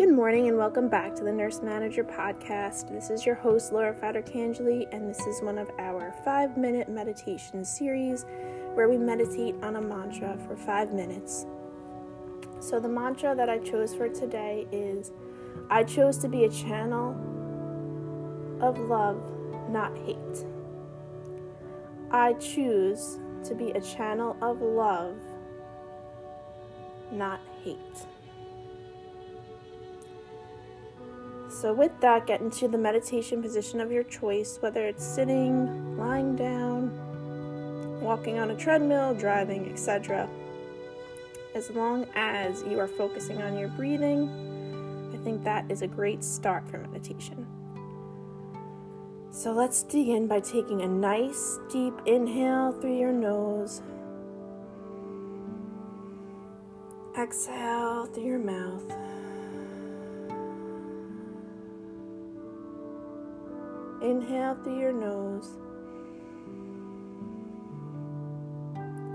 Good 0.00 0.14
morning 0.14 0.48
and 0.48 0.56
welcome 0.56 0.88
back 0.88 1.14
to 1.16 1.24
the 1.24 1.30
Nurse 1.30 1.60
Manager 1.60 2.02
Podcast. 2.02 2.88
This 2.88 3.10
is 3.10 3.26
your 3.26 3.34
host, 3.34 3.70
Laura 3.70 3.92
Faderkangeli, 3.92 4.86
and 4.94 5.06
this 5.06 5.20
is 5.26 5.42
one 5.42 5.58
of 5.58 5.70
our 5.78 6.14
five 6.24 6.56
minute 6.56 6.88
meditation 6.88 7.62
series 7.66 8.24
where 8.72 8.88
we 8.88 8.96
meditate 8.96 9.56
on 9.62 9.76
a 9.76 9.80
mantra 9.82 10.38
for 10.48 10.56
five 10.56 10.94
minutes. 10.94 11.44
So, 12.60 12.80
the 12.80 12.88
mantra 12.88 13.34
that 13.34 13.50
I 13.50 13.58
chose 13.58 13.94
for 13.94 14.08
today 14.08 14.66
is 14.72 15.12
I 15.68 15.84
chose 15.84 16.16
to 16.20 16.28
be 16.28 16.44
a 16.44 16.50
channel 16.50 17.10
of 18.62 18.78
love, 18.78 19.22
not 19.68 19.94
hate. 19.98 20.46
I 22.10 22.32
choose 22.40 23.18
to 23.44 23.54
be 23.54 23.72
a 23.72 23.80
channel 23.82 24.34
of 24.40 24.62
love, 24.62 25.18
not 27.12 27.40
hate. 27.62 27.76
So, 31.60 31.74
with 31.74 31.92
that, 32.00 32.26
get 32.26 32.40
into 32.40 32.68
the 32.68 32.78
meditation 32.78 33.42
position 33.42 33.82
of 33.82 33.92
your 33.92 34.04
choice, 34.04 34.56
whether 34.62 34.86
it's 34.86 35.04
sitting, 35.04 35.98
lying 35.98 36.34
down, 36.34 36.90
walking 38.00 38.38
on 38.38 38.50
a 38.50 38.56
treadmill, 38.56 39.12
driving, 39.12 39.70
etc. 39.70 40.26
As 41.54 41.68
long 41.72 42.06
as 42.14 42.62
you 42.62 42.80
are 42.80 42.88
focusing 42.88 43.42
on 43.42 43.58
your 43.58 43.68
breathing, 43.68 45.10
I 45.12 45.22
think 45.22 45.44
that 45.44 45.70
is 45.70 45.82
a 45.82 45.86
great 45.86 46.24
start 46.24 46.66
for 46.66 46.78
meditation. 46.78 47.46
So, 49.30 49.52
let's 49.52 49.82
begin 49.82 50.28
by 50.28 50.40
taking 50.40 50.80
a 50.80 50.88
nice 50.88 51.58
deep 51.70 51.92
inhale 52.06 52.72
through 52.72 52.98
your 52.98 53.12
nose. 53.12 53.82
Exhale 57.18 58.06
through 58.06 58.24
your 58.24 58.38
mouth. 58.38 58.90
Inhale 64.02 64.56
through 64.64 64.78
your 64.78 64.92
nose. 64.92 65.50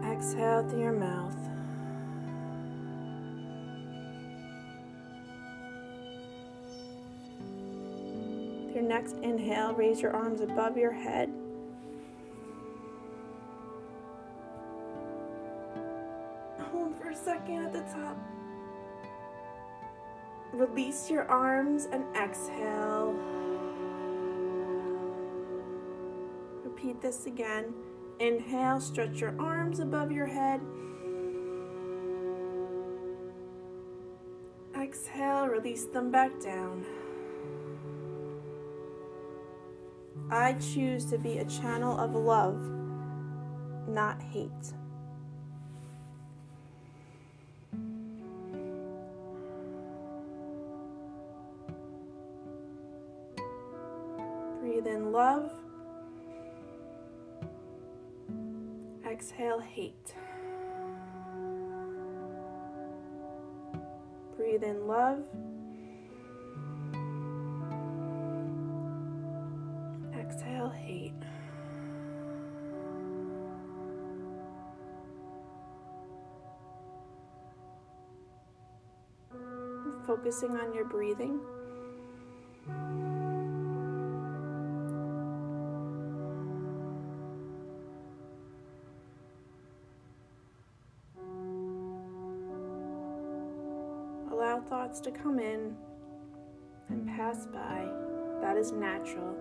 Exhale 0.05 0.67
through 0.69 0.81
your 0.81 0.91
mouth. 0.91 1.35
Your 8.75 8.83
next 8.83 9.15
inhale, 9.23 9.73
raise 9.73 10.01
your 10.01 10.15
arms 10.15 10.41
above 10.41 10.77
your 10.77 10.91
head. 10.91 11.29
Hold 16.71 16.95
for 17.01 17.09
a 17.09 17.15
second 17.15 17.65
at 17.65 17.73
the 17.73 17.81
top. 17.91 18.17
Release 20.53 21.09
your 21.09 21.23
arms 21.29 21.87
and 21.91 22.03
exhale. 22.15 23.15
Repeat 26.85 27.01
this 27.01 27.25
again. 27.25 27.73
Inhale, 28.19 28.79
stretch 28.79 29.19
your 29.19 29.33
arms 29.39 29.79
above 29.79 30.11
your 30.11 30.27
head. 30.27 30.61
Exhale, 34.79 35.47
release 35.47 35.85
them 35.85 36.11
back 36.11 36.39
down. 36.39 36.85
I 40.29 40.53
choose 40.53 41.05
to 41.05 41.17
be 41.17 41.39
a 41.39 41.45
channel 41.45 41.97
of 41.97 42.13
love, 42.13 42.61
not 43.87 44.21
hate. 44.21 44.51
Breathe 54.61 54.87
in 54.87 55.11
love. 55.11 55.51
Exhale, 59.15 59.61
hate. 59.61 60.13
Breathe 64.35 64.63
in 64.63 64.87
love. 64.87 65.19
Exhale, 70.19 70.69
hate. 70.69 71.13
Focusing 80.05 80.51
on 80.57 80.73
your 80.75 80.83
breathing. 80.83 81.39
Allow 94.55 94.63
thoughts 94.63 95.01
to 95.01 95.11
come 95.11 95.37
in 95.37 95.75
and 96.87 97.05
pass 97.07 97.45
by. 97.45 97.89
That 98.39 98.55
is 98.55 98.71
natural. 98.71 99.35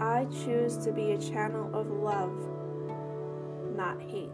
I 0.00 0.24
choose 0.24 0.78
to 0.78 0.92
be 0.92 1.12
a 1.12 1.18
channel 1.18 1.68
of 1.74 1.90
love, 1.90 2.32
not 3.76 4.00
hate. 4.00 4.30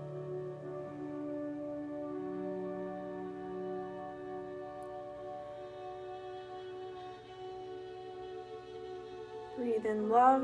Breathe 9.63 9.87
in 9.87 10.09
love. 10.09 10.43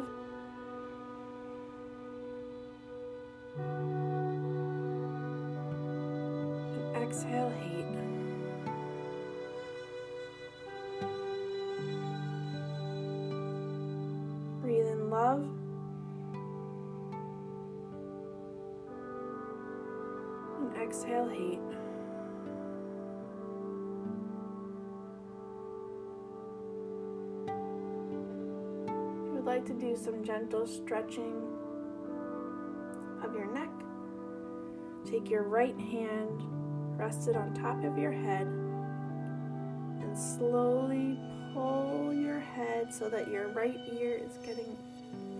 And 6.85 7.03
exhale 7.03 7.51
hate. 7.51 7.85
Breathe 14.63 14.87
in 14.87 15.11
love. 15.11 15.45
And 20.61 20.77
exhale 20.81 21.29
hate. 21.29 21.88
Like 29.49 29.65
to 29.65 29.73
do 29.73 29.97
some 29.97 30.23
gentle 30.23 30.67
stretching 30.67 31.43
of 33.25 33.35
your 33.35 33.51
neck. 33.55 33.71
Take 35.11 35.31
your 35.31 35.45
right 35.45 35.75
hand, 35.75 36.43
rest 36.99 37.29
it 37.29 37.35
on 37.35 37.55
top 37.55 37.83
of 37.83 37.97
your 37.97 38.13
head, 38.13 38.47
and 40.03 40.15
slowly 40.15 41.19
pull 41.55 42.13
your 42.13 42.39
head 42.39 42.93
so 42.93 43.09
that 43.09 43.31
your 43.31 43.49
right 43.49 43.81
ear 43.99 44.21
is 44.23 44.37
getting 44.45 44.77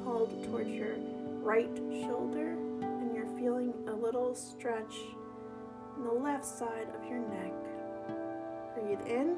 pulled 0.03 0.43
towards 0.45 0.71
your 0.71 0.97
right 1.43 1.77
shoulder, 1.77 2.53
and 2.81 3.15
you're 3.15 3.37
feeling 3.39 3.75
a 3.89 3.93
little 3.93 4.35
stretch 4.35 4.95
on 5.99 6.05
the 6.05 6.11
left 6.11 6.47
side 6.47 6.89
of 6.99 7.07
your 7.07 7.19
neck. 7.19 7.53
Breathe 8.75 9.07
in. 9.07 9.37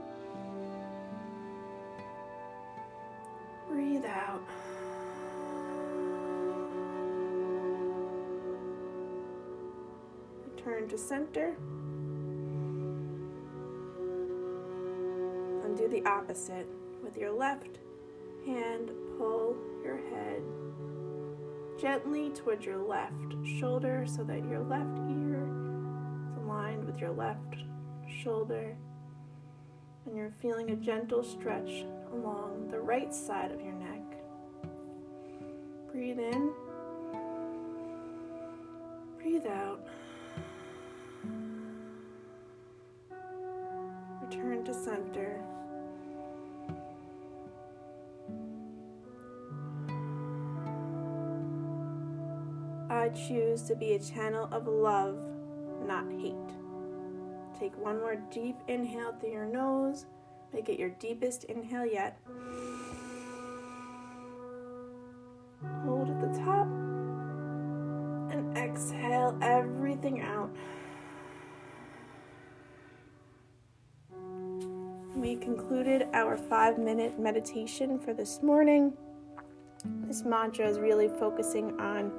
Breathe 4.01 4.13
out. 4.13 4.43
Return 10.57 10.89
to 10.89 10.97
center. 10.97 11.55
And 15.65 15.77
do 15.77 15.89
the 15.89 16.05
opposite. 16.07 16.67
With 17.03 17.17
your 17.17 17.33
left 17.33 17.79
hand, 18.47 18.91
pull 19.19 19.57
your 19.83 19.97
head 19.97 20.43
gently 21.81 22.31
towards 22.31 22.65
your 22.65 22.79
left 22.79 23.35
shoulder 23.59 24.05
so 24.07 24.23
that 24.25 24.45
your 24.49 24.61
left 24.61 24.99
ear 25.11 25.49
is 26.31 26.37
aligned 26.45 26.85
with 26.85 26.99
your 26.99 27.11
left 27.11 27.57
shoulder. 28.23 28.77
And 30.07 30.17
you're 30.17 30.33
feeling 30.41 30.71
a 30.71 30.77
gentle 30.77 31.23
stretch 31.23 31.85
along 32.13 32.69
the 32.71 32.81
right 32.81 33.15
side 33.15 33.53
of 33.53 33.61
your 33.61 33.73
neck. 33.75 33.80
Breathe 35.93 36.21
in. 36.21 36.53
Breathe 39.19 39.47
out. 39.47 39.87
Return 44.23 44.65
to 44.65 44.73
center. 44.73 45.43
I 52.89 53.09
choose 53.09 53.63
to 53.63 53.75
be 53.75 53.95
a 53.95 53.99
channel 53.99 54.49
of 54.53 54.69
love, 54.69 55.19
not 55.87 56.05
hate. 56.13 56.35
Take 57.59 57.77
one 57.77 57.99
more 57.99 58.17
deep 58.31 58.57
inhale 58.69 59.13
through 59.19 59.33
your 59.33 59.47
nose. 59.47 60.07
Make 60.53 60.69
it 60.69 60.79
your 60.79 60.91
deepest 60.91 61.45
inhale 61.45 61.87
yet. 61.87 62.19
We 75.17 75.35
concluded 75.35 76.07
our 76.13 76.37
five 76.37 76.79
minute 76.79 77.19
meditation 77.19 77.99
for 77.99 78.15
this 78.15 78.45
morning. 78.45 78.93
This 80.07 80.25
mantra 80.25 80.69
is 80.69 80.79
really 80.79 81.09
focusing 81.09 81.79
on 81.81 82.13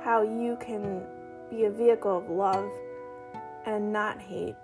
how 0.00 0.22
you 0.22 0.56
can 0.60 1.02
be 1.50 1.64
a 1.64 1.70
vehicle 1.70 2.16
of 2.16 2.30
love 2.30 2.70
and 3.66 3.92
not 3.92 4.20
hate. 4.20 4.54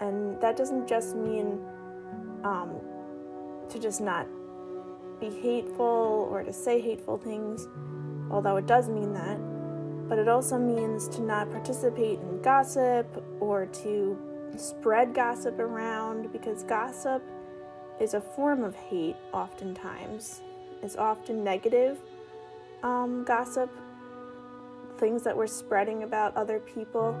And 0.00 0.40
that 0.40 0.56
doesn't 0.56 0.88
just 0.88 1.14
mean 1.14 1.60
um, 2.42 2.80
to 3.68 3.78
just 3.78 4.00
not 4.00 4.26
be 5.20 5.30
hateful 5.30 6.28
or 6.32 6.42
to 6.42 6.52
say 6.52 6.80
hateful 6.80 7.16
things, 7.16 7.68
although 8.28 8.56
it 8.56 8.66
does 8.66 8.88
mean 8.88 9.12
that. 9.12 9.38
But 10.08 10.18
it 10.18 10.26
also 10.26 10.58
means 10.58 11.06
to 11.10 11.22
not 11.22 11.48
participate 11.52 12.18
in 12.18 12.42
gossip 12.42 13.24
or 13.38 13.66
to 13.66 14.31
spread 14.56 15.14
gossip 15.14 15.58
around 15.58 16.32
because 16.32 16.62
gossip 16.62 17.22
is 18.00 18.14
a 18.14 18.20
form 18.20 18.64
of 18.64 18.74
hate 18.74 19.16
oftentimes. 19.32 20.40
It's 20.82 20.96
often 20.96 21.44
negative 21.44 21.98
um, 22.82 23.24
gossip, 23.24 23.70
things 24.98 25.22
that 25.22 25.36
we're 25.36 25.46
spreading 25.46 26.02
about 26.02 26.36
other 26.36 26.58
people. 26.60 27.14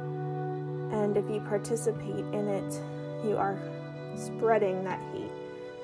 And 0.92 1.16
if 1.16 1.28
you 1.30 1.40
participate 1.40 2.24
in 2.32 2.48
it, 2.48 2.80
you 3.24 3.36
are 3.36 3.56
spreading 4.16 4.84
that 4.84 5.00
hate. 5.12 5.30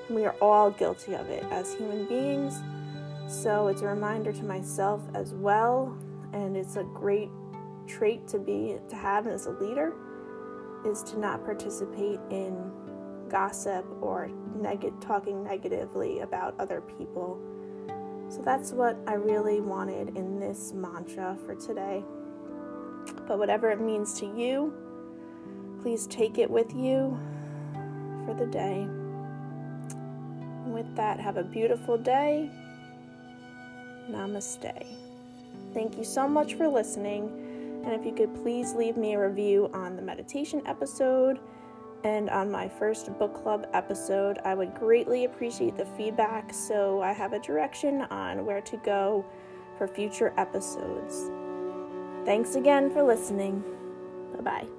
And 0.07 0.15
we 0.15 0.25
are 0.25 0.35
all 0.41 0.71
guilty 0.71 1.15
of 1.15 1.29
it 1.29 1.43
as 1.51 1.73
human 1.73 2.05
beings. 2.07 2.61
So 3.27 3.67
it's 3.67 3.81
a 3.81 3.87
reminder 3.87 4.33
to 4.33 4.43
myself 4.43 5.01
as 5.13 5.33
well. 5.33 5.97
And 6.33 6.57
it's 6.57 6.75
a 6.75 6.83
great 6.83 7.29
trait 7.87 8.27
to 8.27 8.37
be 8.37 8.77
to 8.89 8.95
have 8.95 9.25
as 9.25 9.47
a 9.47 9.51
leader 9.51 9.93
is 10.85 11.03
to 11.03 11.19
not 11.19 11.43
participate 11.43 12.19
in 12.29 12.71
gossip 13.29 13.85
or 14.01 14.29
neg- 14.55 14.99
talking 15.01 15.43
negatively 15.43 16.19
about 16.19 16.59
other 16.59 16.81
people. 16.81 17.39
So 18.29 18.41
that's 18.43 18.71
what 18.71 18.97
I 19.07 19.13
really 19.13 19.61
wanted 19.61 20.15
in 20.15 20.39
this 20.39 20.73
mantra 20.73 21.37
for 21.45 21.55
today. 21.55 22.03
But 23.27 23.39
whatever 23.39 23.71
it 23.71 23.81
means 23.81 24.19
to 24.19 24.25
you, 24.25 24.73
please 25.81 26.07
take 26.07 26.37
it 26.37 26.49
with 26.49 26.73
you 26.73 27.17
for 28.25 28.33
the 28.33 28.45
day. 28.45 28.87
And 30.63 30.73
with 30.73 30.95
that, 30.95 31.19
have 31.19 31.37
a 31.37 31.43
beautiful 31.43 31.97
day. 31.97 32.51
Namaste. 34.09 34.85
Thank 35.73 35.97
you 35.97 36.03
so 36.03 36.27
much 36.27 36.55
for 36.55 36.67
listening. 36.67 37.48
And 37.83 37.93
if 37.93 38.05
you 38.05 38.11
could 38.11 38.33
please 38.43 38.73
leave 38.73 38.97
me 38.97 39.13
a 39.13 39.27
review 39.27 39.69
on 39.73 39.95
the 39.95 40.01
meditation 40.01 40.61
episode 40.65 41.39
and 42.03 42.29
on 42.29 42.49
my 42.49 42.67
first 42.67 43.17
book 43.17 43.33
club 43.33 43.67
episode, 43.73 44.39
I 44.45 44.53
would 44.53 44.73
greatly 44.75 45.25
appreciate 45.25 45.77
the 45.77 45.85
feedback 45.85 46.53
so 46.53 47.01
I 47.01 47.11
have 47.11 47.33
a 47.33 47.39
direction 47.39 48.03
on 48.03 48.45
where 48.45 48.61
to 48.61 48.77
go 48.77 49.25
for 49.77 49.87
future 49.87 50.33
episodes. 50.37 51.29
Thanks 52.25 52.55
again 52.55 52.89
for 52.91 53.03
listening. 53.03 53.63
Bye 54.35 54.41
bye. 54.41 54.78